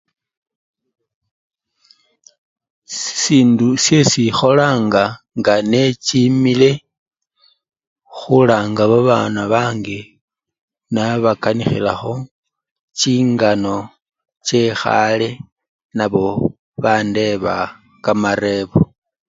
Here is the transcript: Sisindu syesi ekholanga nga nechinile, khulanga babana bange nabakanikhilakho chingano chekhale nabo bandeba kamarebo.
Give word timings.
Sisindu 2.97 3.67
syesi 3.83 4.21
ekholanga 4.29 5.03
nga 5.39 5.55
nechinile, 5.71 6.71
khulanga 8.17 8.83
babana 8.91 9.41
bange 9.53 9.99
nabakanikhilakho 10.93 12.13
chingano 12.99 13.75
chekhale 14.47 15.29
nabo 15.97 16.25
bandeba 16.83 17.55
kamarebo. 18.03 18.79